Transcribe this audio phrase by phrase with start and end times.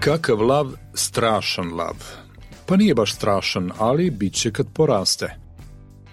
[0.00, 1.96] Kakav lav, strašan lav.
[2.66, 5.45] Pa nije baš strašan, ali bit će kad poraste.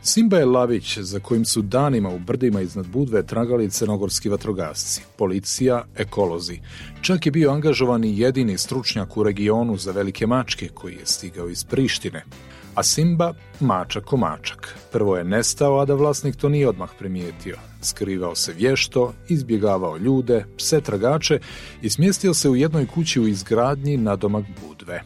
[0.06, 5.86] Simba je lavić za kojim su danima u brdima iznad Budve tragali crnogorski vatrogasci, policija,
[5.96, 6.60] ekolozi.
[7.02, 11.50] Čak je bio angažovan i jedini stručnjak u regionu za velike mačke koji je stigao
[11.50, 12.26] iz Prištine.
[12.76, 14.78] A Simba, mačak ko mačak.
[14.92, 17.58] Prvo je nestao, a da vlasnik to nije odmah primijetio.
[17.82, 21.40] Skrivao se vješto, izbjegavao ljude, pse tragače
[21.82, 25.02] i smjestio se u jednoj kući u izgradnji na domak Budve.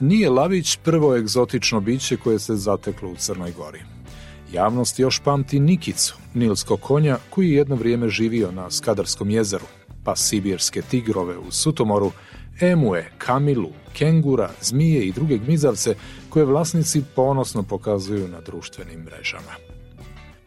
[0.00, 3.93] Nije Lavić prvo egzotično biće koje se zateklo u Crnoj Gori.
[4.54, 9.64] Javnost još pamti Nikicu, nilskog konja koji je jedno vrijeme živio na Skadarskom jezeru,
[10.04, 12.12] pa sibirske tigrove u Sutomoru,
[12.60, 15.94] emue, kamilu, kengura, zmije i druge gmizavce
[16.28, 19.52] koje vlasnici ponosno pokazuju na društvenim mrežama.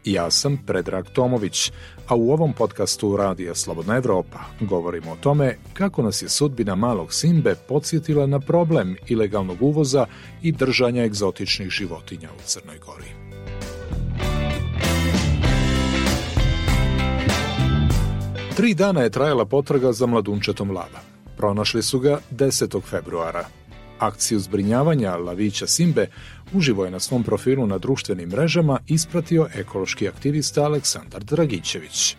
[0.05, 1.71] Ja sam Predrag Tomović,
[2.07, 7.13] a u ovom podcastu Radija Slobodna Evropa govorimo o tome kako nas je sudbina malog
[7.13, 10.05] Simbe podsjetila na problem ilegalnog uvoza
[10.41, 13.26] i držanja egzotičnih životinja u Crnoj Gori.
[18.57, 20.99] Tri dana je trajala potraga za mladunčetom lava.
[21.37, 22.81] Pronašli su ga 10.
[22.83, 23.45] februara.
[23.99, 26.07] Akciju zbrinjavanja lavića Simbe
[26.53, 32.15] uživo je na svom profilu na društvenim mrežama ispratio ekološki aktivista Aleksandar Dragićević.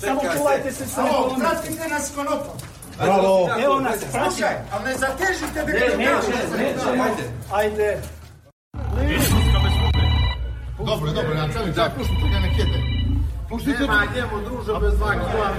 [0.00, 1.36] Samo čuvajte se samo.
[1.38, 2.56] Pratite nas konopom.
[2.98, 3.48] Bravo.
[3.64, 6.06] Evo nas, Slušaj, ali ne zatežite da ne,
[6.96, 7.10] ne,
[7.52, 7.98] Ajde.
[10.78, 12.78] Dobro, dobro, na cijeli tak, puštite ga nek jede.
[13.48, 15.52] Puštite Nema njemu družo bez dva kila.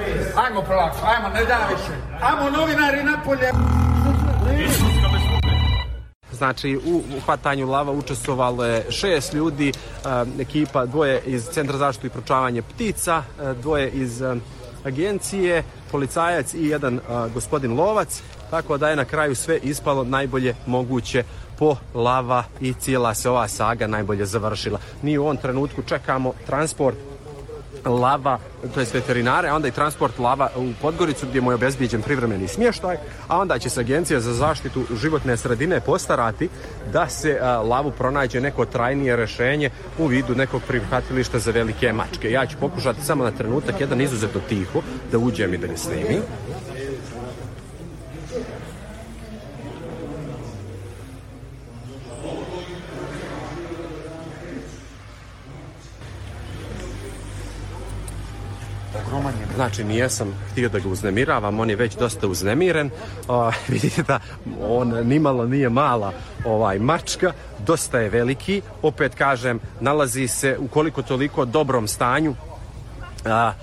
[0.45, 1.95] Ajmo polako, ajmo, ne da više.
[2.22, 3.51] Amo novinari napolje.
[6.41, 12.09] Znači u hvatanju lava učestvovalo je šest ljudi, e, ekipa dvoje iz Centra zaštitu i
[12.09, 14.35] pročavanje ptica, e, dvoje iz e,
[14.84, 17.00] agencije, policajac i jedan
[17.34, 21.24] gospodin lovac, tako da je na kraju sve ispalo najbolje moguće
[21.59, 24.79] po lava i cijela se ova saga najbolje završila.
[25.02, 26.97] Mi u ovom trenutku čekamo transport
[27.86, 28.40] lava,
[28.74, 32.47] to je veterinare, a onda i transport lava u Podgoricu gdje mu je obezbijeđen privremeni
[32.47, 32.97] smještaj,
[33.28, 36.50] a onda će se Agencija za zaštitu životne sredine postarati
[36.94, 42.31] da se a, lavu pronađe neko trajnije rešenje u vidu nekog prihvatilišta za velike mačke.
[42.31, 44.81] Ja ću pokušati samo na trenutak jedan izuzetno tiho
[45.12, 46.22] da uđem i da ne snimim.
[59.72, 62.90] Znači, nijesam htio da ga uznemiravam, on je već dosta uznemiren.
[63.28, 64.20] O, vidite da
[64.62, 66.14] on nimalo nije mala
[66.46, 67.34] ovaj mačka,
[67.66, 68.62] dosta je veliki.
[68.82, 72.36] Opet kažem, nalazi se u koliko toliko dobrom stanju.
[73.26, 73.54] A,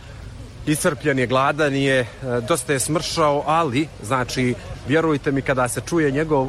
[0.66, 2.06] iscrpljen je, gladan je,
[2.48, 4.54] dosta je smršao, ali, znači,
[4.88, 6.48] vjerujte mi, kada se čuje njegov,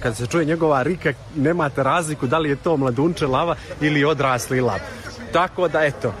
[0.00, 4.60] kada se čuje njegova rika, nemate razliku da li je to mladunče lava ili odrasli
[4.60, 4.80] lav.
[5.32, 6.14] Tako da, eto,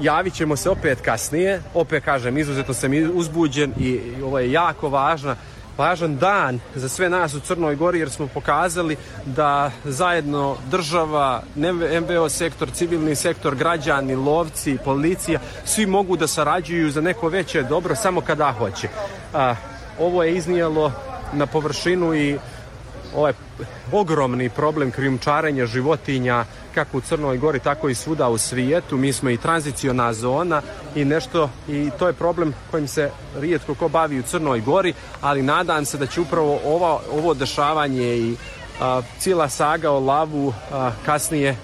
[0.00, 1.62] javit ćemo se opet kasnije.
[1.74, 5.36] Opet kažem, izuzetno sam uzbuđen i ovo je jako važna
[5.78, 11.42] važan dan za sve nas u Crnoj Gori jer smo pokazali da zajedno država,
[12.02, 17.94] MBO sektor, civilni sektor, građani, lovci, policija, svi mogu da sarađuju za neko veće dobro
[17.94, 18.88] samo kada hoće.
[19.34, 19.54] A,
[19.98, 20.92] ovo je iznijelo
[21.32, 22.38] na površinu i
[23.14, 23.32] ovaj
[23.92, 26.44] ogromni problem krijumčarenja životinja
[26.78, 28.96] kako u Crnoj Gori, tako i svuda u svijetu.
[28.96, 30.62] Mi smo i tranziciona zona
[30.94, 35.42] i nešto, i to je problem kojim se rijetko ko bavi u Crnoj Gori, ali
[35.42, 38.36] nadam se da će upravo ovo, ovo dešavanje i
[38.80, 41.56] a, cijela saga o lavu a, kasnije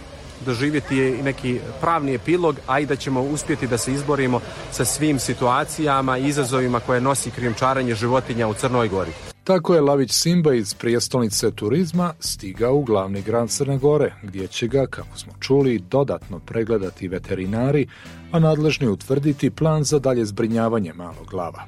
[0.46, 4.40] doživjeti i neki pravni epilog, a i da ćemo uspjeti da se izborimo
[4.72, 9.33] sa svim situacijama i izazovima koje nosi krijumčarenje životinja u Crnoj Gori.
[9.44, 14.66] Tako je Lavić Simba iz prijestolnice turizma stigao u glavni grad Crne Gore, gdje će
[14.66, 17.86] ga, kako smo čuli, dodatno pregledati veterinari,
[18.32, 21.64] a nadležni utvrditi plan za dalje zbrinjavanje malog lava.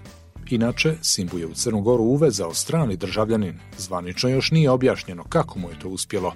[0.50, 3.58] Inače, Simbu je u Crnu Goru uvezao strani državljanin.
[3.78, 6.32] Zvanično još nije objašnjeno kako mu je to uspjelo,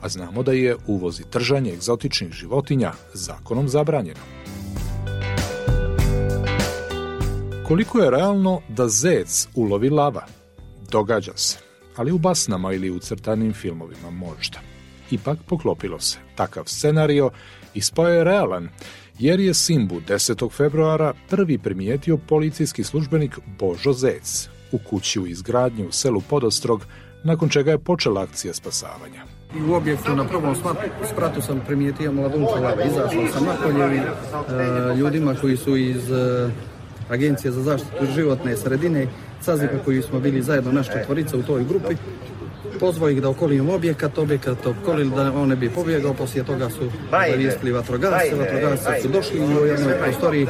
[0.00, 4.20] a znamo da je uvoz i tržanje egzotičnih životinja zakonom zabranjeno.
[7.68, 10.43] Koliko je realno da zec ulovi lava?
[10.94, 11.58] Događa se.
[11.96, 14.58] ali u basnama ili u crtanim filmovima možda.
[15.10, 16.18] Ipak poklopilo se.
[16.34, 17.30] Takav scenario
[17.74, 18.68] ispao je realan,
[19.18, 20.52] jer je Simbu 10.
[20.52, 26.86] februara prvi primijetio policijski službenik Božo Zec u kući u izgradnju u selu Podostrog,
[27.24, 29.22] nakon čega je počela akcija spasavanja.
[29.58, 30.54] I u objektu na prvom
[31.12, 32.84] spratu sam primijetio mladunča lava.
[32.84, 36.50] Izašao sam napolje e, ljudima koji su iz e,
[37.08, 39.06] Agencije za zaštitu životne sredine,
[39.40, 41.94] Cazika koji smo bili zajedno naš četvorica u toj grupi,
[42.80, 46.90] pozvao ih da okolimo objekat, objekat okolili da on ne bi pobjegao, poslije toga su
[47.10, 50.46] zavijestili vatrogasce, vatrogasce su došli i u jednoj prostoriji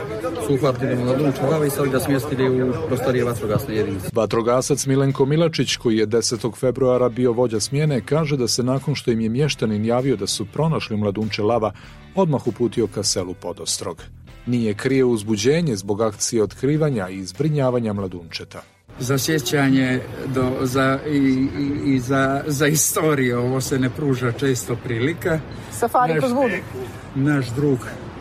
[0.47, 4.09] su uhvatili mladunča lava i sad ga smjestili u prostorije vatrogasne jedinice.
[4.13, 6.57] Vatrogasac Milenko Milačić, koji je 10.
[6.57, 10.47] februara bio vođa smjene, kaže da se nakon što im je mještanin javio da su
[10.47, 11.73] pronašli mladunče lava,
[12.15, 14.03] odmah uputio ka selu Podostrog.
[14.47, 18.63] Nije krije uzbuđenje zbog akcije otkrivanja i zbrinjavanja mladunčeta
[18.99, 20.01] za sjećanje
[20.35, 23.39] do, za, i, i, i za, za istoriju.
[23.39, 25.41] Ovo se ne pruža često prilika.
[25.71, 26.55] Safari vodu.
[27.15, 27.79] Naš drug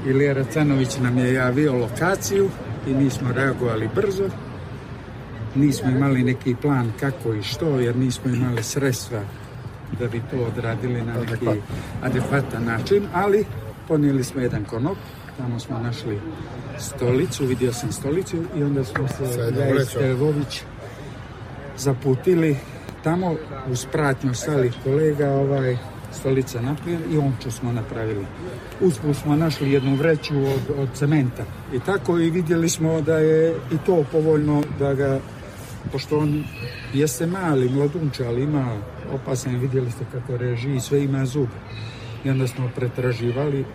[0.07, 2.49] Ilija Racanović nam je javio lokaciju
[2.87, 4.29] i mi smo reagovali brzo.
[5.55, 9.21] Nismo imali neki plan kako i što, jer nismo imali sredstva
[9.99, 11.59] da bi to odradili na neki
[12.03, 13.45] adekvatan način, ali
[13.87, 14.97] ponijeli smo jedan konop,
[15.37, 16.19] tamo smo našli
[16.79, 20.61] stolicu, vidio sam stolicu i onda smo se ja i Stevović
[21.77, 22.57] zaputili
[23.03, 23.35] tamo
[23.71, 25.77] uz pratnju stalih kolega ovaj,
[26.11, 28.25] stolica naprijed i omču smo napravili.
[28.81, 31.43] Usput smo našli jednu vreću od, od cementa
[31.73, 35.19] i tako i vidjeli smo da je i to povoljno da ga
[35.91, 36.43] pošto on
[36.93, 38.77] jeste mali, mladunče, ali ima
[39.13, 41.59] opasan, vidjeli ste kako reži, sve ima zube.
[42.23, 43.65] I onda smo pretraživali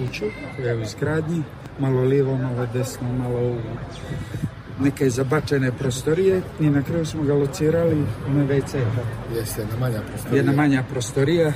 [0.00, 0.24] kuću
[0.56, 1.42] koja je u izgradnji
[1.78, 3.56] malo lijevo, malo desno, malo u
[4.80, 6.42] neke zabačene prostorije.
[6.60, 8.78] I na kraju smo ga locirali u WC.
[9.34, 10.36] Jeste, jedna manja prostorija.
[10.36, 11.52] Jedna manja prostorija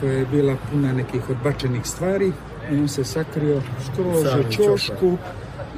[0.00, 2.32] koja je bila puna nekih odbačenih stvari.
[2.72, 5.16] I on se sakrio skroz u čošku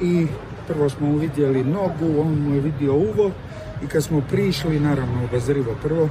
[0.01, 0.27] i
[0.67, 3.31] prvo smo uvidjeli nogu, on mu je vidio uvo.
[3.83, 6.09] I kad smo prišli, naravno obazrivo prvo,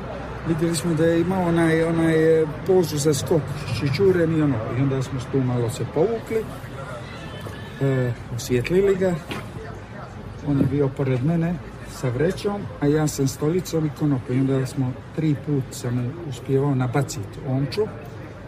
[0.49, 2.15] vidjeli smo da je imao onaj, onaj
[2.67, 3.43] pozu za skok
[3.79, 6.45] šičuren i ono, i onda smo tu malo se povukli
[7.81, 9.15] e, osvijetlili ga.
[10.47, 11.55] On je bio pored mene
[12.01, 14.37] sa vrećom, a ja sam stolicom i konopom.
[14.37, 17.87] I onda smo tri put sam uspjevao nabaciti omču,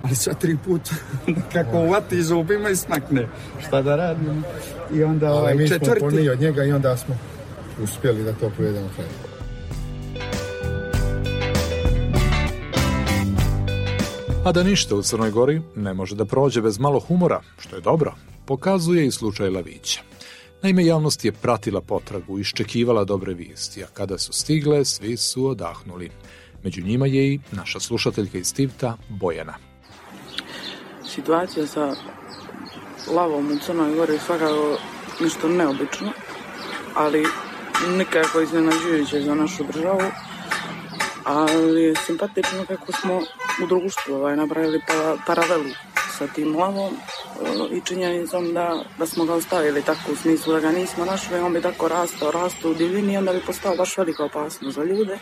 [0.03, 0.81] ali sva tri put
[1.53, 3.29] kako uvati zubima i smakne.
[3.67, 4.45] Šta da radim?
[4.95, 6.01] I onda ali ovaj mi četvrti...
[6.01, 7.19] smo od njega i onda smo
[7.83, 9.32] uspjeli da to povedemo kraj.
[14.45, 17.83] A da ništa u Crnoj Gori ne može da prođe bez malo humora, što je
[17.83, 18.15] dobro,
[18.47, 20.01] pokazuje i slučaj Lavića.
[20.63, 26.11] Naime, javnost je pratila potragu, iščekivala dobre vijesti, a kada su stigle, svi su odahnuli.
[26.65, 29.55] Među njima je i naša slušateljka iz Tivta, Bojana.
[31.09, 31.95] Situacija sa
[33.15, 34.79] lavom u Crnoj Gori je svakako
[35.21, 36.13] nešto neobično,
[36.95, 37.27] ali
[37.99, 40.03] nikako iznenađujuće za našu državu,
[41.25, 43.21] ali je simpatično kako smo
[43.63, 45.71] u društvu ovaj, napravili pa, paralelu
[46.19, 46.95] sa tim lavom
[47.73, 51.53] i činjenicom da, da smo ga ostavili tako u smislu da ga nismo našli, on
[51.53, 55.19] bi tako rastao, rastao u divini i onda bi postao baš velika opasnost za ljude.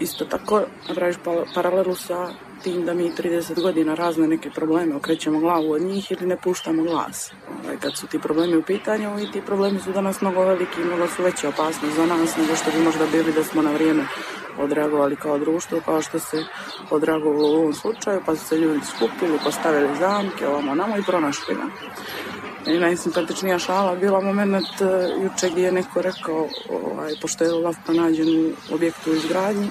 [0.00, 1.16] Isto tako napraviš
[1.54, 2.30] paralelu sa
[2.62, 6.82] tim da mi 30 godina razne neke probleme okrećemo glavu od njih ili ne puštamo
[6.82, 7.32] glas.
[7.64, 10.84] Ovaj, kad su ti problemi u pitanju i ti problemi su danas mnogo veliki i
[10.84, 14.04] mnogo su veće opasnost za nas nego što bi možda bili da smo na vrijeme
[14.58, 16.44] odreagovali kao društvo, kao što se
[16.90, 21.54] odreagovalo u ovom slučaju, pa su se ljudi skupili, postavili zamke, ovamo namo i pronašli
[21.54, 21.62] ga.
[22.66, 24.88] I najsimpatičnija šala bila moment uh,
[25.22, 29.70] juče gdje je neko rekao, ovaj, pošto je lav pronađen u objektu izgradnji,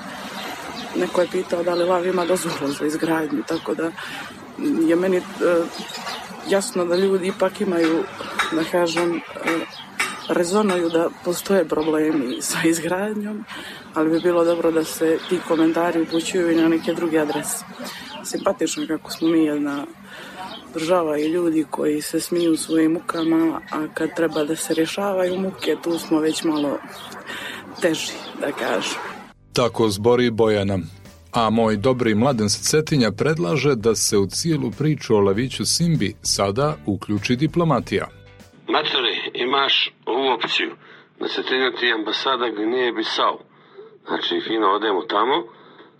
[0.95, 3.91] neko je pitao da li lav ima dozvolu za izgradnju, tako da
[4.87, 5.23] je meni uh,
[6.47, 8.03] jasno da ljudi ipak imaju,
[8.51, 9.21] da kažem, uh,
[10.29, 13.45] rezonuju da postoje problemi sa izgradnjom,
[13.93, 17.65] ali bi bilo dobro da se ti komentari upućuju i na neke druge adrese.
[18.23, 19.85] Simpatično kako smo mi jedna
[20.73, 25.75] država i ljudi koji se smiju svojim mukama, a kad treba da se rješavaju muke,
[25.83, 26.77] tu smo već malo
[27.81, 28.99] teži, da kažem.
[29.53, 30.79] Tako zbori Bojana.
[31.31, 36.75] A moj dobri mladen Cetinja predlaže da se u cijelu priču o Laviću Simbi sada
[36.85, 38.07] uključi diplomatija.
[38.67, 38.98] Matori,
[39.49, 40.71] imaš ovu opciju
[41.19, 41.43] da se
[41.79, 43.39] ti ambasada Gvineje Bisao.
[44.07, 45.43] Znači, fino odemo tamo,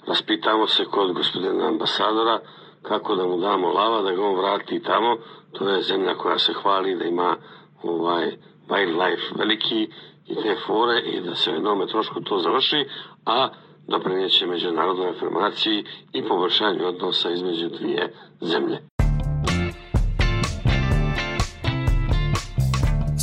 [0.08, 2.40] raspitamo se kod gospodina ambasadora
[2.82, 5.18] kako da mu damo lava, da ga on vrati tamo.
[5.54, 7.38] To je zemlja koja se hvali da ima
[7.84, 8.32] ovaj
[8.70, 9.90] wildlife veliki
[10.28, 12.86] i te fore i da se u jednome trošku to završi,
[13.26, 13.50] a
[13.88, 18.99] doprineće međunarodnoj afirmaciji i poboljšanju odnosa između dvije zemlje.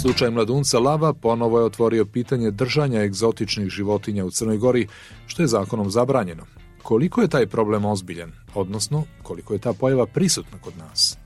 [0.03, 4.87] Slučaj mladunca Lava ponovo je otvorio pitanje držanja egzotičnih životinja u Crnoj Gori,
[5.27, 6.45] što je zakonom zabranjeno.
[6.83, 11.19] Koliko je taj problem ozbiljan, odnosno koliko je ta pojava prisutna kod nas?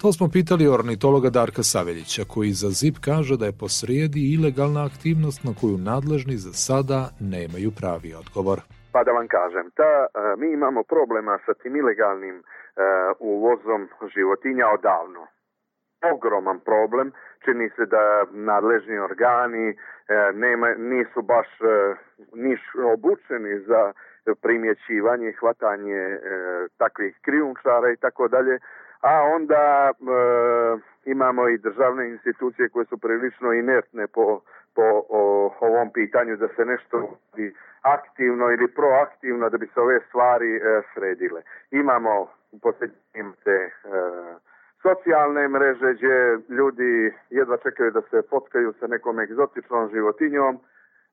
[0.00, 5.44] To smo pitali ornitologa Darka Saveljića, koji za ZIP kaže da je posrijedi ilegalna aktivnost
[5.44, 8.58] na koju nadležni za sada nemaju pravi odgovor.
[8.92, 10.08] Pa da vam kažem, ta, e,
[10.40, 12.42] mi imamo problema sa tim ilegalnim e,
[13.20, 13.82] uvozom
[14.14, 15.22] životinja odavno.
[16.14, 17.12] Ogroman problem,
[17.44, 19.74] čini se da nadležni organi e,
[20.34, 21.48] nema, nisu baš
[22.34, 22.60] niš
[22.94, 23.92] obučeni za
[24.42, 26.18] primjećivanje, hvatanje e,
[26.78, 28.58] takvih krijumčara i tako dalje,
[29.00, 29.92] a onda e,
[31.04, 34.40] imamo i državne institucije koje su prilično inertne po,
[34.74, 37.18] po o, ovom pitanju da se nešto
[37.82, 40.60] aktivno ili proaktivno da bi se ove stvari e,
[40.94, 41.42] sredile.
[41.70, 42.28] Imamo
[42.62, 43.70] posljednjim te e,
[44.82, 50.60] socijalne mreže gdje ljudi jedva čekaju da se fotkaju sa nekom egzotičnom životinjom,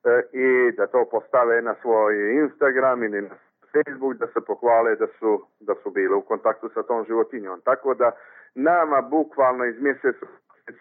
[0.06, 3.36] E, i da to postave na svoj Instagram ili na
[3.72, 7.60] Facebook da se pohvale da su, da su bili u kontaktu sa tom životinjom.
[7.60, 8.10] Tako da
[8.54, 10.26] nama bukvalno iz mjeseca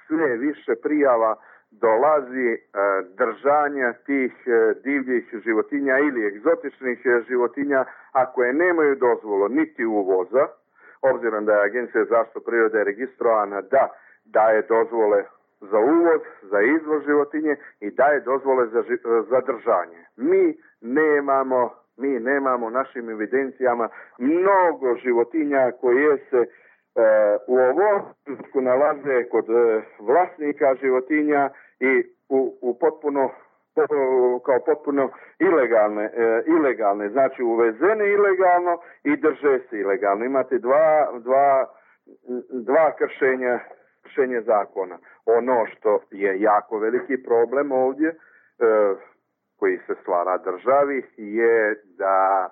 [0.07, 1.35] sve više prijava
[1.71, 2.59] dolazi e,
[3.17, 10.47] držanja tih e, divljih životinja ili egzotičnih životinja, a koje nemaju dozvolu niti uvoza,
[11.13, 13.89] obzirom da je Agencija zaštitu prirode registrovana da
[14.25, 15.23] daje dozvole
[15.61, 18.83] za uvoz, za izvoz životinje i daje dozvole za,
[19.29, 20.05] za držanje.
[20.17, 26.47] Mi nemamo, mi nemamo našim evidencijama mnogo životinja koje se e,
[27.47, 28.01] u ovom
[28.53, 33.29] nalaze kod e, vlasnika životinja i u, u potpuno
[34.45, 40.25] kao potpuno ilegalne, e, ilegalne, znači uvezene ilegalno i drže se ilegalno.
[40.25, 41.65] Imate dva, dva,
[42.49, 43.59] dva kršenja
[44.03, 44.97] kršenje zakona.
[45.25, 48.15] Ono što je jako veliki problem ovdje, e,
[49.59, 52.49] koji se stvara državi, je da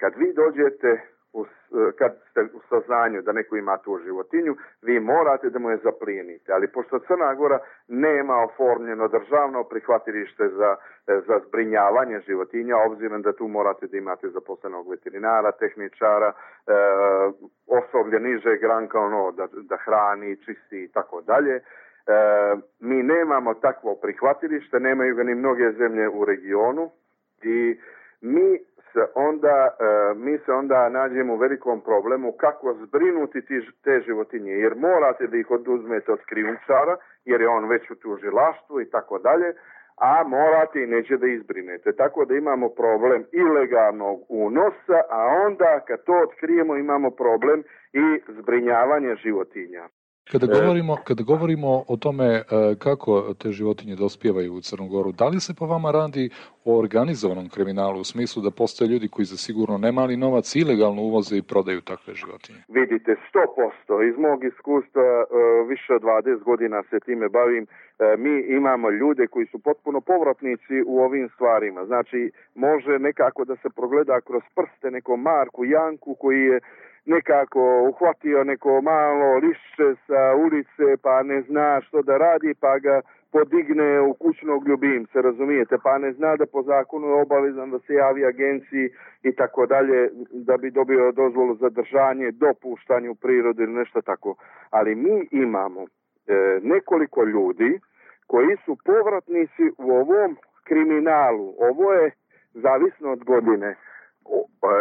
[0.00, 1.00] kad vi dođete
[1.32, 5.70] u, e, kad ste u saznanju da neko ima tu životinju, vi morate da mu
[5.70, 6.52] je zaplijenite.
[6.52, 7.58] Ali pošto Crna Gora
[7.88, 14.28] nema oformljeno državno prihvatilište za, e, za zbrinjavanje životinja, obzirom da tu morate da imate
[14.28, 16.72] zaposlenog veterinara, tehničara, e,
[17.66, 21.54] osoblje niže granka, ono, da, da hrani, čisti i tako dalje.
[21.54, 21.62] E,
[22.80, 26.90] mi nemamo takvo prihvatilište, nemaju ga ni mnoge zemlje u regionu
[27.42, 27.80] i
[28.20, 28.58] mi
[28.92, 33.40] se onda, e, mi se onda nađemo u velikom problemu kako zbrinuti
[33.84, 38.80] te životinje, jer morate da ih oduzmete od krijumčara, jer je on već u tužilaštvu
[38.80, 39.54] i tako dalje,
[39.96, 41.92] a morate i neće da izbrinete.
[41.92, 49.14] Tako da imamo problem ilegalnog unosa, a onda kad to otkrijemo imamo problem i zbrinjavanje
[49.14, 49.88] životinja.
[50.32, 52.42] Kada e, govorimo, kada govorimo o tome e,
[52.78, 56.30] kako te životinje dospijevaju u Crnogoru, da li se po vama radi
[56.64, 61.36] o organizovanom kriminalu u smislu da postoje ljudi koji za sigurno nemali novac ilegalno uvoze
[61.36, 62.58] i prodaju takve životinje?
[62.68, 63.16] Vidite,
[63.88, 64.08] 100%.
[64.10, 65.24] Iz mog iskustva e,
[65.68, 67.66] više od 20 godina se time bavim.
[68.18, 71.84] Mi imamo ljude koji su potpuno povratnici u ovim stvarima.
[71.84, 76.60] Znači, može nekako da se progleda kroz prste nekom Marku Janku koji je
[77.14, 83.00] nekako uhvatio neko malo lišće sa ulice pa ne zna što da radi pa ga
[83.32, 87.94] podigne u kućnog ljubimca, razumijete, pa ne zna da po zakonu je obavezan da se
[87.94, 88.90] javi agenciji
[89.22, 94.34] i tako dalje, da bi dobio dozvolu za držanje, dopuštanje u prirodu ili nešto tako.
[94.70, 95.86] Ali mi imamo e,
[96.62, 97.80] nekoliko ljudi
[98.26, 101.54] koji su povratnici u ovom kriminalu.
[101.58, 102.10] Ovo je
[102.54, 103.76] zavisno od godine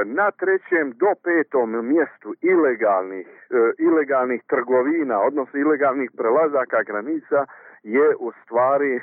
[0.05, 7.45] na trećem do petom mjestu ilegalnih, e, ilegalnih trgovina, odnosno ilegalnih prelazaka granica
[7.83, 9.01] je u stvari e,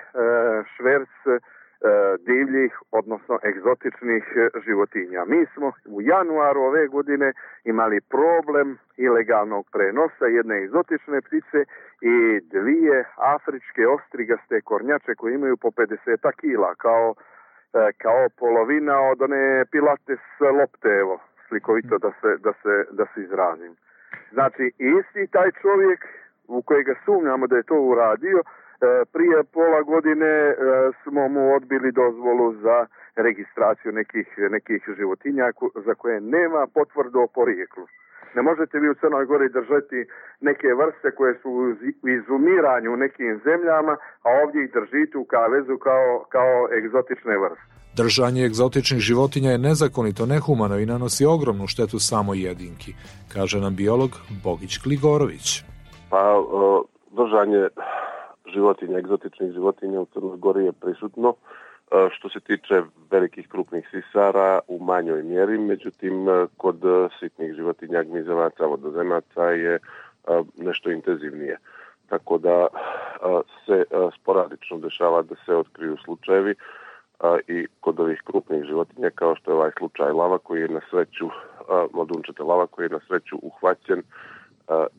[0.76, 1.38] šverc e,
[2.18, 4.24] divljih, odnosno egzotičnih
[4.66, 5.24] životinja.
[5.26, 7.32] Mi smo u januaru ove godine
[7.64, 11.64] imali problem ilegalnog prenosa jedne egzotične ptice
[12.00, 17.14] i dvije afričke ostrigaste kornjače koje imaju po 50 kila kao
[17.98, 20.24] kao polovina od one pilates
[20.58, 23.76] lopte, evo, slikovito da se, da se, da se izrazim.
[24.32, 26.00] Znači, isti taj čovjek
[26.48, 28.44] u kojega sumnjamo da je to uradio, e,
[29.12, 30.54] prije pola godine e,
[31.02, 37.86] smo mu odbili dozvolu za registraciju nekih, nekih životinja za koje nema potvrdu o porijeklu.
[38.36, 39.98] Ne možete vi u Crnoj Gori držati
[40.40, 41.48] neke vrste koje su
[42.04, 43.94] u izumiranju u nekim zemljama,
[44.26, 47.66] a ovdje ih držite u kavezu kao, kao egzotične vrste.
[48.02, 52.90] Držanje egzotičnih životinja je nezakonito, nehumano i nanosi ogromnu štetu samoj jedinki,
[53.34, 54.10] kaže nam biolog
[54.44, 55.46] Bogić Kligorović.
[56.10, 56.22] Pa
[57.18, 57.62] držanje
[58.54, 61.34] životinja, egzotičnih životinja u Crnoj Gori je prisutno.
[62.10, 66.26] Što se tiče velikih krupnih sisara u manjoj mjeri, međutim
[66.56, 66.82] kod
[67.20, 69.78] sitnih životinja, gmizevaca, vodozemaca je
[70.56, 71.58] nešto intenzivnije.
[72.08, 72.66] Tako da
[73.66, 73.84] se
[74.20, 76.54] sporadično dešava da se otkriju slučajevi
[77.48, 81.28] i kod ovih krupnih životinja kao što je ovaj slučaj lava koji je na sreću,
[81.92, 84.02] mladunčete lava koji je na sreću uhvaćen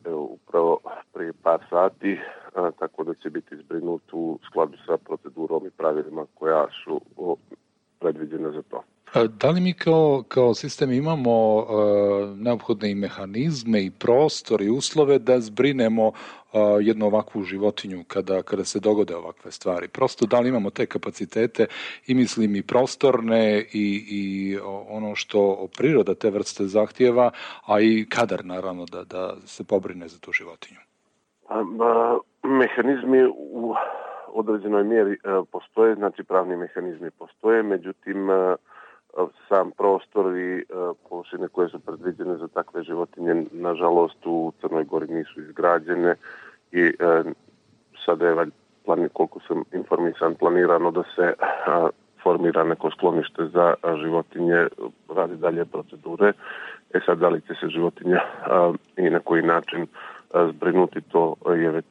[0.06, 0.78] upravo
[1.18, 2.18] prije par sati,
[2.78, 7.00] tako da će biti zbrinut u skladu sa procedurom i pravilima koja su
[7.98, 8.82] predviđene za to.
[9.28, 11.66] Da li mi kao, kao sistem imamo uh,
[12.36, 16.14] neophodne i mehanizme i prostor i uslove da zbrinemo uh,
[16.80, 19.88] jednu ovakvu životinju kada, kada se dogode ovakve stvari?
[19.88, 21.66] Prosto da li imamo te kapacitete
[22.06, 24.58] i mislim i prostorne i, i
[24.88, 27.30] ono što priroda te vrste zahtjeva,
[27.66, 30.87] a i kadar naravno da, da se pobrine za tu životinju?
[32.42, 33.74] Mehanizmi u
[34.32, 35.16] određenoj mjeri
[35.52, 38.28] postoje, znači pravni mehanizmi postoje, međutim
[39.48, 40.64] sam prostor i
[41.08, 46.14] površine koje su predviđene za takve životinje nažalost u Crnoj Gori nisu izgrađene
[46.72, 46.92] i
[48.04, 48.46] sada je
[48.84, 51.32] plan, koliko sam informisan planirano da se
[52.22, 54.66] formira neko sklonište za životinje
[55.16, 56.32] radi dalje procedure.
[56.94, 58.20] E sad da li će se životinja
[58.96, 59.86] i na koji način
[60.52, 61.86] zbrinuti to je već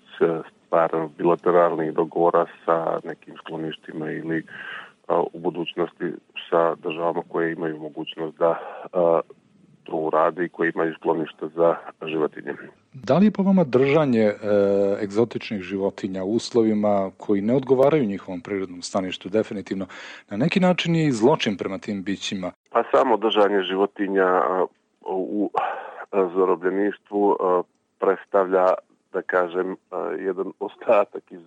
[0.66, 4.44] stvar bilateralnih dogovora sa nekim skloništima ili
[5.34, 6.14] u budućnosti
[6.50, 8.60] sa državama koje imaju mogućnost da
[9.84, 11.76] to urade i koje imaju sklonište za
[12.06, 12.54] životinje.
[12.94, 14.36] Da li je po vama držanje e,
[15.04, 19.86] egzotičnih životinja u uslovima koji ne odgovaraju njihovom prirodnom staništu definitivno
[20.30, 22.52] na neki način je i zločin prema tim bićima?
[22.70, 24.42] Pa samo držanje životinja
[25.02, 25.52] u
[26.12, 27.38] zarobljeništvu
[28.00, 28.74] predstavlja
[29.14, 29.76] da kažem
[30.20, 31.46] jedan ostatak iz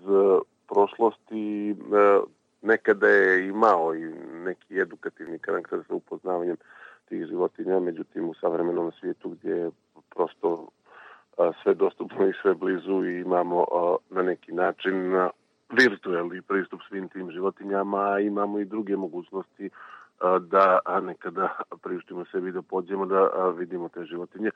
[0.68, 1.76] prošlosti.
[2.62, 4.04] Nekada je imao i
[4.44, 6.56] neki edukativni karakter sa upoznavanjem
[7.08, 9.70] tih životinja, međutim u savremenom svijetu gdje je
[10.14, 10.68] prosto
[11.62, 13.66] sve dostupno i sve blizu i imamo
[14.10, 15.12] na neki način
[15.70, 19.70] virtualni pristup svim tim životinjama, a imamo i druge mogućnosti
[20.40, 24.50] da nekada priuštimo sebi da pođemo da vidimo te životinje.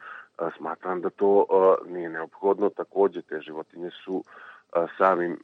[0.57, 1.47] Smatram da to
[1.87, 2.71] nije neophodno.
[2.71, 4.25] Takođe te životinje su
[4.99, 5.39] samim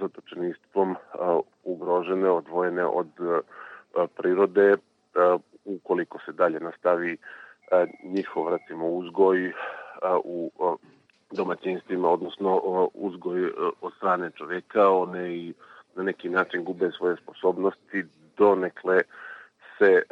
[0.00, 0.96] zatočenistvom
[1.64, 3.08] ugrožene, odvojene od
[4.16, 4.76] prirode,
[5.64, 7.16] ukoliko se dalje nastavi
[8.04, 9.52] njihov, recimo, uzgoj
[10.24, 10.50] u
[11.30, 12.60] domaćinstvima, odnosno
[12.94, 15.54] uzgoj od strane čoveka, one i
[15.94, 18.04] na neki način gube svoje sposobnosti,
[18.36, 19.00] donekle
[19.82, 20.02] se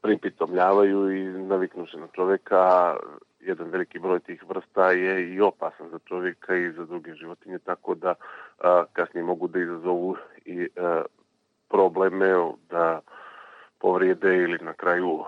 [0.00, 2.96] pripitomljavaju i naviknu se na čoveka,
[3.40, 7.94] jedan veliki broj tih vrsta je i opasan za čovjeka i za druge životinje, tako
[7.94, 8.14] da
[8.58, 11.02] a, kasnije mogu da izazovu i a,
[11.68, 13.00] probleme da
[13.78, 15.24] povrijede ili na kraju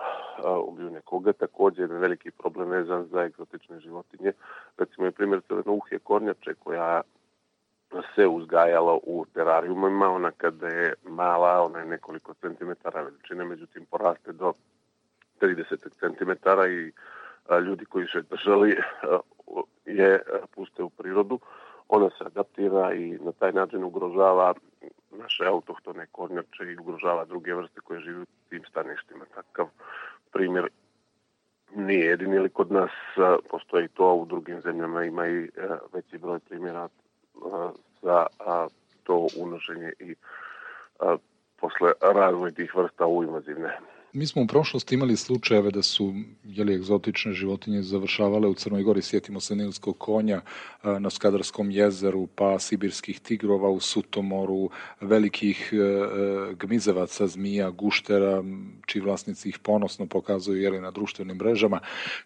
[0.66, 1.32] ubiju nekoga.
[1.32, 4.32] Također je veliki problem vezan za egzotične životinje.
[4.78, 7.02] Recimo je primjer crveno uhje kornjače koja
[8.14, 14.32] se uzgajala u terarijumima, ona kada je mala, ona je nekoliko centimetara veličine, međutim poraste
[14.32, 14.52] do
[15.40, 16.92] 30 centimetara i
[17.66, 18.76] ljudi koji su je držali
[19.84, 20.22] je
[20.54, 21.38] puste u prirodu.
[21.88, 24.54] Ona se adaptira i na taj način ugrožava
[25.10, 29.24] naše autohtone kornjače i ugrožava druge vrste koje žive u tim staništima.
[29.34, 29.66] Takav
[30.32, 30.68] primjer
[31.74, 32.90] nije jedini ili kod nas
[33.50, 35.50] postoji to, u drugim zemljama ima i
[35.92, 36.88] veći broj primjera
[38.02, 38.26] za
[39.02, 40.14] to unošenje i
[41.56, 43.78] posle razvoj tih vrsta u invazivne
[44.12, 49.02] Mi smo u prošlosti imali slučajeve da su jeli, egzotične životinje završavale u Crnoj Gori,
[49.02, 50.40] sjetimo se Nilskog konja
[50.82, 54.70] na Skadarskom jezeru, pa sibirskih tigrova u Sutomoru,
[55.00, 55.72] velikih
[56.58, 58.42] gmizevaca, zmija, guštera,
[58.86, 61.80] čiji vlasnici ih ponosno pokazuju jeli, na društvenim mrežama.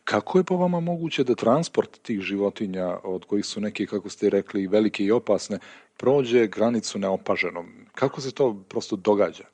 [0.04, 4.30] Kako je po vama moguće da transport tih životinja, od kojih su neki, kako ste
[4.30, 5.58] rekli, velike i opasne,
[5.96, 7.66] prođe granicu neopaženom?
[7.94, 9.44] Kako se to prosto događa?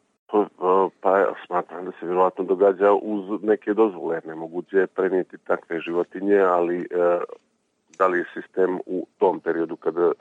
[1.01, 4.21] Pa smatram da se vjerovatno događa uz neke dozvole.
[4.25, 6.87] Nemoguće je prenijeti takve životinje, ali e,
[7.99, 10.13] da li je sistem u tom periodu kada e,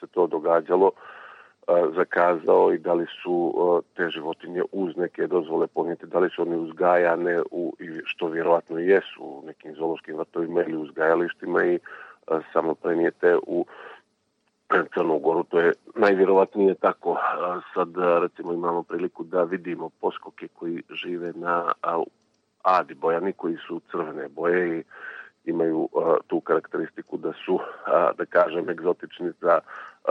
[0.00, 3.54] se to događalo e, zakazao i da li su
[3.96, 9.20] te životinje uz neke dozvole ponijete, da li su one uzgajane u, što vjerovatno jesu
[9.20, 11.78] u nekim zoološkim vrtovima ili uzgajalištima i
[12.52, 13.66] samo prenijete u
[14.94, 17.16] Crnu Goru, to je najvjerovatnije tako.
[17.74, 17.88] Sad
[18.22, 21.72] recimo imamo priliku da vidimo poskoke koji žive na
[22.62, 24.82] Adi Bojani koji su crvene boje i
[25.44, 25.88] imaju
[26.26, 27.58] tu karakteristiku da su,
[28.18, 29.60] da kažem, egzotični za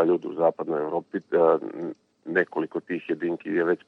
[0.05, 1.19] ljudi u zapadnoj Europi.
[2.25, 3.79] Nekoliko tih jedinki je već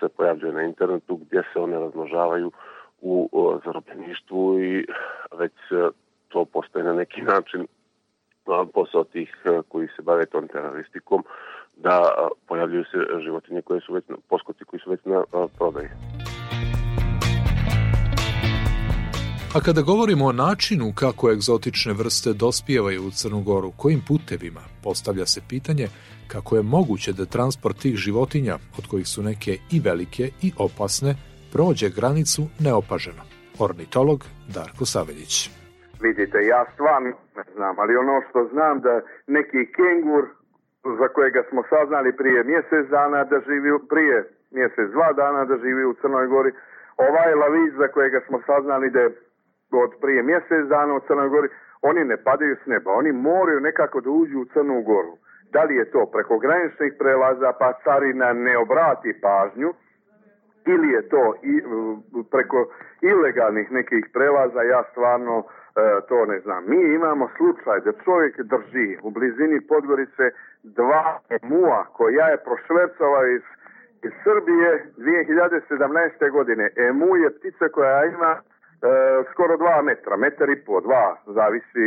[0.00, 2.52] se pojavljuje na internetu gdje se one razmnožavaju
[3.00, 3.28] u
[3.64, 4.86] zarobljeništvu i
[5.38, 5.52] već
[6.28, 7.66] to postaje na neki način
[8.74, 9.36] posao tih
[9.68, 11.24] koji se bave tom teroristikom
[11.76, 12.12] da
[12.48, 15.24] pojavljuju se životinje koje su već na, poskoci koji su već na
[15.58, 15.88] prodaji.
[19.54, 25.26] A kada govorimo o načinu kako egzotične vrste dospijevaju u Crnu Goru, kojim putevima, postavlja
[25.26, 25.88] se pitanje
[26.26, 31.16] kako je moguće da transport tih životinja, od kojih su neke i velike i opasne,
[31.52, 33.22] prođe granicu neopaženo.
[33.58, 34.24] Ornitolog
[34.54, 35.59] Darko Saveljić.
[36.00, 40.24] Vidite, ja stvarno ne znam, ali ono što znam da neki kengur
[40.98, 45.84] za kojega smo saznali prije mjesec dana da živi, prije mjesec dva dana da živi
[45.84, 46.52] u Crnoj Gori,
[46.96, 49.10] ovaj lavić za kojega smo saznali da je
[49.72, 51.48] od prije mjesec dana u Crnoj Gori,
[51.82, 55.14] oni ne padaju s neba, oni moraju nekako da uđu u Crnu Goru.
[55.52, 59.72] Da li je to preko graničnih prelaza pa carina ne obrati pažnju,
[60.66, 61.62] ili je to i,
[62.30, 62.68] preko
[63.00, 65.44] ilegalnih nekih prelaza, ja stvarno e,
[66.08, 66.64] to ne znam.
[66.66, 70.30] Mi imamo slučaj da čovjek drži u blizini Podgorice
[70.62, 73.42] dva mua koja je prošvercovao iz,
[74.02, 76.30] iz Srbije 2017.
[76.30, 76.70] godine.
[76.76, 78.40] Emu je ptica koja ima e,
[79.32, 81.86] skoro dva metra, metar i po, dva, zavisi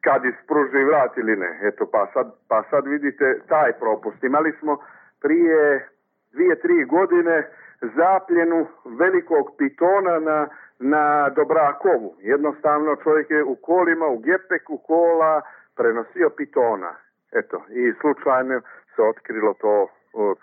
[0.00, 1.60] kad ispruži vrat ili ne.
[1.62, 4.24] Eto, pa sad, pa sad vidite taj propust.
[4.24, 4.78] Imali smo
[5.20, 5.88] prije
[6.32, 7.48] dvije, tri godine
[7.82, 12.16] zapljenu velikog pitona na, na Dobrakovu.
[12.20, 15.42] Jednostavno čovjek je u kolima, u gepeku kola
[15.76, 16.94] prenosio pitona.
[17.32, 18.60] Eto, i slučajno
[18.96, 19.88] se otkrilo to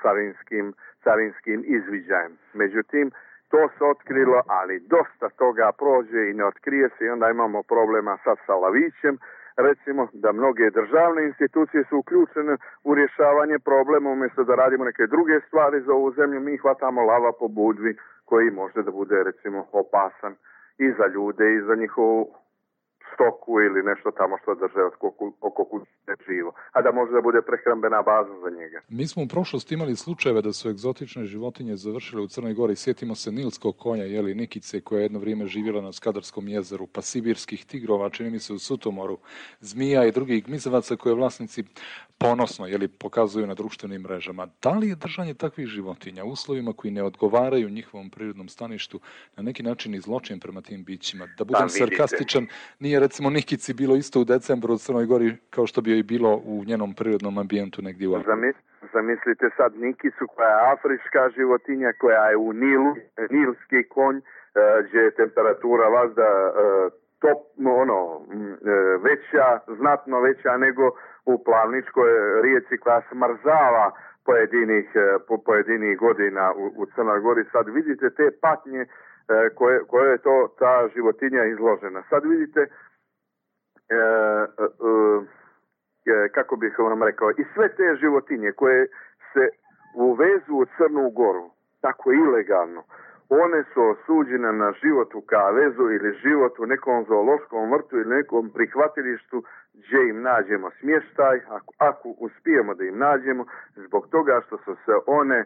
[0.02, 0.74] carinskim,
[1.04, 2.38] carinskim izviđajem.
[2.54, 3.12] Međutim,
[3.50, 8.18] to se otkrilo, ali dosta toga prođe i ne otkrije se i onda imamo problema
[8.46, 9.18] sa lavićem,
[9.58, 15.40] recimo da mnoge državne institucije su uključene u rješavanje problema umjesto da radimo neke druge
[15.48, 20.36] stvari za ovu zemlju, mi hvatamo lava po budvi koji može da bude recimo opasan
[20.78, 22.28] i za ljude i za njihovu
[23.14, 24.82] stoku ili nešto tamo što drže
[25.42, 28.82] oko kuće živo, a da može da bude prehrambena baza za njega.
[28.90, 32.76] Mi smo u prošlosti imali slučajeve da su egzotične životinje završile u Crnoj Gori.
[32.76, 37.02] Sjetimo se Nilskog konja, jeli Nikice, koja je jedno vrijeme živjela na Skadarskom jezeru, pa
[37.02, 39.18] sibirskih tigrova, čini mi se u Sutomoru,
[39.60, 41.64] zmija i drugih gmizavaca koje vlasnici
[42.18, 44.48] ponosno jeli, pokazuju na društvenim mrežama.
[44.62, 49.00] Da li je držanje takvih životinja u uslovima koji ne odgovaraju njihovom prirodnom staništu
[49.36, 51.28] na neki način i zločin prema tim bićima?
[51.38, 52.48] Da budem pa, sarkastičan,
[52.80, 56.42] nije recimo Nikici bilo isto u decembru u Crnoj Gori kao što bi joj bilo
[56.46, 58.12] u njenom prirodnom ambijentu negdje u
[58.94, 62.96] Zamislite sad Nikicu koja je afrička životinja, koja je u Nilu,
[63.30, 64.22] nilski konj, e,
[64.86, 66.52] gdje je temperatura vazda e,
[67.20, 67.40] top,
[67.82, 68.76] ono, e,
[69.08, 70.92] veća, znatno veća nego
[71.26, 73.92] u Plavničkoj rijeci koja smrzava
[74.26, 74.86] pojedinih,
[75.28, 77.44] po pojedinih godina u, u Crnoj Gori.
[77.52, 78.86] Sad vidite te patnje
[79.56, 82.04] koje, koje je to ta životinja izložena.
[82.10, 82.68] Sad vidite
[86.32, 88.88] kako bih vam rekao, i sve te životinje koje
[89.34, 89.50] se
[89.96, 91.50] uvezu u Crnu Goru,
[91.82, 92.84] tako ilegalno,
[93.30, 98.50] one su osuđene na život u kavezu ili život u nekom zoološkom vrtu ili nekom
[98.50, 103.46] prihvatilištu gdje im nađemo smještaj, ako, ako uspijemo da im nađemo,
[103.76, 105.46] zbog toga što su se one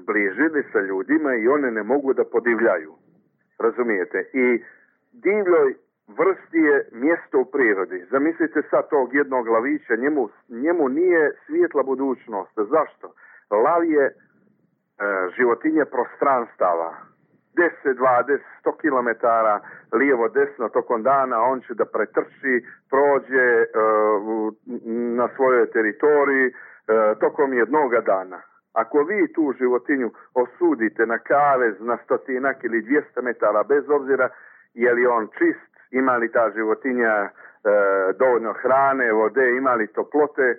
[0.00, 2.92] zbližili sa ljudima i one ne mogu da podivljaju.
[3.58, 4.30] Razumijete?
[4.32, 4.64] I
[5.12, 5.74] divljoj
[6.18, 8.06] vrsti je mjesto u prirodi.
[8.10, 12.52] Zamislite sad tog jednog lavića, njemu, njemu nije svijetla budućnost.
[12.56, 13.12] Zašto?
[13.50, 14.12] Lav je e,
[15.36, 16.94] životinje prostranstava.
[17.84, 19.26] 10, 20, 100 km
[19.96, 23.66] lijevo, desno tokom dana, on će da pretrči, prođe e,
[25.18, 26.52] na svojoj teritoriji e,
[27.20, 28.40] tokom jednoga dana.
[28.72, 34.28] Ako vi tu životinju osudite na kavez na stotinak ili 200 metara, bez obzira
[34.74, 37.30] je li on čist, ima li ta životinja e,
[38.18, 40.56] dovoljno hrane, vode, ima li toplote,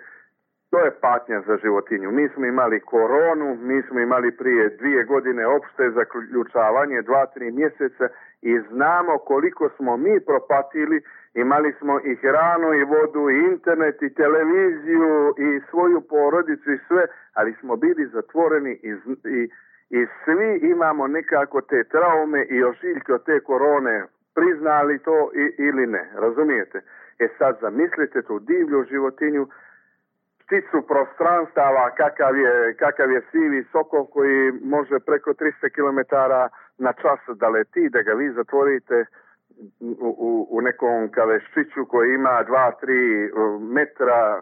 [0.72, 2.12] to je patnja za životinju.
[2.12, 8.08] Mi smo imali koronu, mi smo imali prije dvije godine opšte zaključavanje, dva, tri mjeseca
[8.42, 11.02] i znamo koliko smo mi propatili,
[11.34, 17.06] imali smo i hranu i vodu i internet i televiziju i svoju porodicu i sve,
[17.34, 18.92] ali smo bili zatvoreni i,
[19.30, 19.50] i,
[19.90, 25.88] i svi imamo nekako te traume i ošiljke od te korone priznali to i, ili
[25.88, 26.82] ne, razumijete?
[27.20, 29.48] E sad zamislite tu divlju životinju,
[30.52, 36.00] pticu prostranstava, kakav je, kakav je sivi sokol koji može preko 300 km
[36.78, 39.06] na čas da leti, da ga vi zatvorite
[39.80, 42.44] u, u, u nekom kaveščiću koji ima
[42.84, 44.42] 2-3 metra,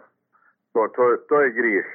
[0.72, 1.86] to, to, to je grijeh.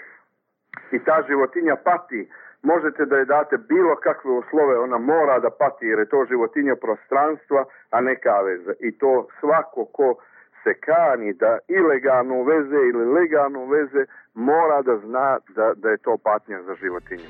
[0.92, 2.30] I ta životinja pati,
[2.62, 6.76] možete da je date bilo kakve uslove, ona mora da pati jer je to životinja
[6.76, 8.74] prostranstva, a ne kaveza.
[8.80, 10.16] I to svako ko
[10.64, 16.18] se kani da ilegalno veze ili legalno veze mora da zna da, da je to
[16.24, 17.30] patnja za životinju.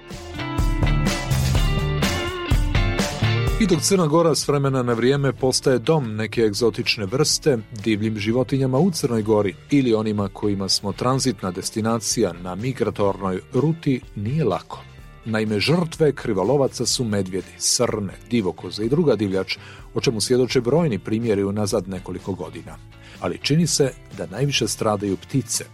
[3.62, 8.78] I dok Crna Gora s vremena na vrijeme postaje dom neke egzotične vrste, divljim životinjama
[8.78, 14.85] u Crnoj Gori ili onima kojima smo tranzitna destinacija na migratornoj ruti nije lako.
[15.26, 19.58] Naime, žrtve krivolovaca su medvjedi, srne, divokoze i druga divljač,
[19.94, 22.78] o čemu svjedoče brojni primjeri unazad nekoliko godina.
[23.20, 25.66] Ali čini se da najviše stradaju ptice.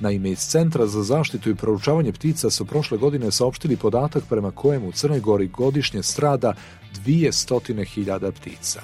[0.00, 4.84] Naime, iz Centra za zaštitu i proučavanje ptica su prošle godine saopštili podatak prema kojem
[4.84, 6.54] u Crnoj Gori godišnje strada
[7.06, 8.80] 200.000 ptica.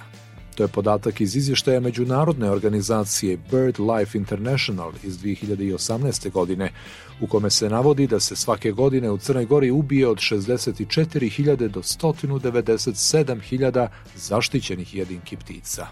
[0.54, 6.30] To je podatak iz izvještaja međunarodne organizacije Bird Life International iz 2018.
[6.30, 6.72] godine,
[7.20, 11.82] u kome se navodi da se svake godine u Crnoj Gori ubije od 64.000 do
[11.82, 15.86] 197.000 zaštićenih jedinki ptica.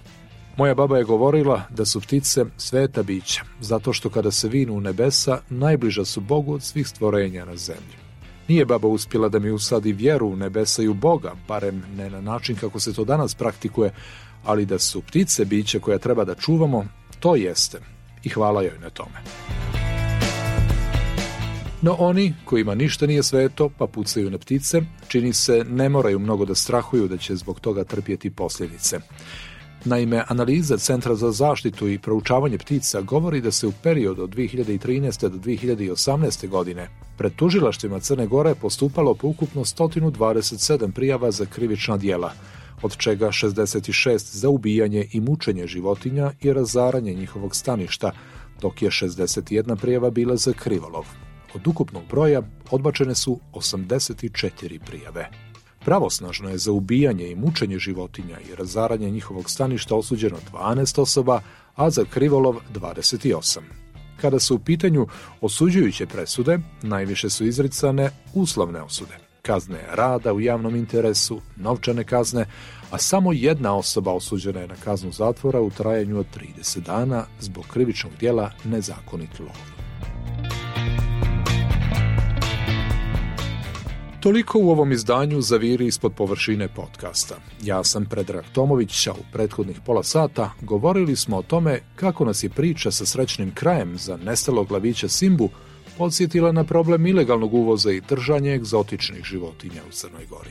[0.57, 4.81] Moja baba je govorila da su ptice sveta bića, zato što kada se vinu u
[4.81, 7.97] nebesa, najbliža su Bogu od svih stvorenja na zemlji.
[8.49, 12.21] Nije baba uspjela da mi usadi vjeru u nebesa i u Boga, barem ne na
[12.21, 13.93] način kako se to danas praktikuje,
[14.45, 16.87] ali da su ptice biće koja treba da čuvamo,
[17.21, 17.79] to jeste.
[18.25, 19.19] I hvala joj na tome.
[21.83, 26.45] No oni, kojima ništa nije sveto, pa pucaju na ptice, čini se ne moraju mnogo
[26.45, 29.01] da strahuju da će zbog toga trpjeti posljedice.
[29.85, 35.29] Naime, analiza Centra za zaštitu i proučavanje ptica govori da se u periodu od 2013.
[35.29, 36.49] do 2018.
[36.49, 42.33] godine pred tužilaštvima Crne Gore postupalo po ukupno 127 prijava za krivična dijela,
[42.83, 48.13] od čega 66 za ubijanje i mučenje životinja i razaranje njihovog staništa,
[48.61, 51.07] dok je 61 prijava bila za krivolov.
[51.55, 55.31] Od ukupnog broja odbačene su 84 prijave.
[55.85, 61.41] Pravosnažno je za ubijanje i mučenje životinja i razaranje njihovog staništa osuđeno 12 osoba,
[61.75, 63.59] a za krivolov 28.
[64.21, 65.07] Kada su u pitanju
[65.41, 72.47] osuđujuće presude, najviše su izricane uslovne osude, kazne rada u javnom interesu, novčane kazne,
[72.91, 76.27] a samo jedna osoba osuđena je na kaznu zatvora u trajanju od
[76.59, 79.57] 30 dana zbog krivičnog dijela nezakonit lov.
[84.23, 87.35] Toliko u ovom izdanju zaviri ispod površine podcasta.
[87.63, 92.43] Ja sam Predrag Tomović, a u prethodnih pola sata govorili smo o tome kako nas
[92.43, 95.49] je priča sa srećnim krajem za nestalog glavića Simbu
[95.99, 100.51] podsjetila na problem ilegalnog uvoza i držanja egzotičnih životinja u Crnoj Gori.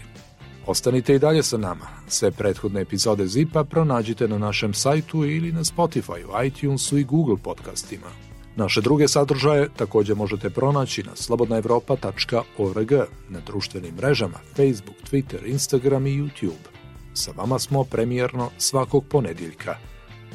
[0.67, 1.87] Ostanite i dalje sa nama.
[2.07, 8.30] Sve prethodne epizode Zipa pronađite na našem sajtu ili na Spotify, iTunesu i Google podcastima.
[8.55, 12.91] Naše druge sadržaje također možete pronaći na slobodnaevropa.org,
[13.29, 16.67] na društvenim mrežama Facebook, Twitter, Instagram i YouTube.
[17.13, 19.75] Sa vama smo premijerno svakog ponedjeljka.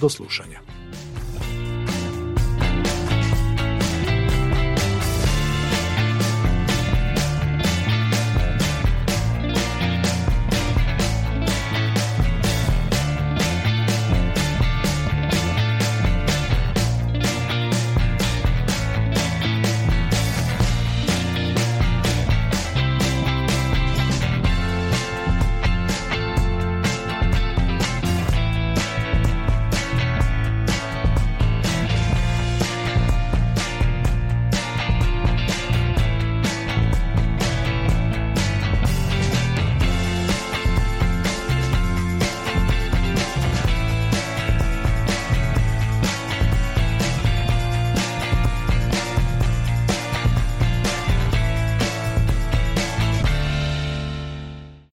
[0.00, 0.75] Do slušanja.